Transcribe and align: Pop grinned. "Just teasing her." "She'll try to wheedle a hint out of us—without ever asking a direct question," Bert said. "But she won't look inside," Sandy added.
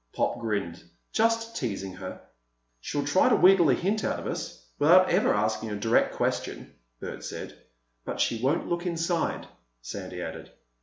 Pop 0.13 0.39
grinned. 0.39 0.83
"Just 1.11 1.55
teasing 1.55 1.93
her." 1.93 2.19
"She'll 2.79 3.05
try 3.05 3.29
to 3.29 3.35
wheedle 3.35 3.69
a 3.69 3.75
hint 3.75 4.03
out 4.03 4.17
of 4.17 4.25
us—without 4.25 5.11
ever 5.11 5.31
asking 5.31 5.69
a 5.69 5.75
direct 5.75 6.15
question," 6.15 6.73
Bert 6.99 7.23
said. 7.23 7.55
"But 8.03 8.19
she 8.19 8.41
won't 8.41 8.67
look 8.67 8.87
inside," 8.87 9.45
Sandy 9.83 10.19
added. 10.23 10.49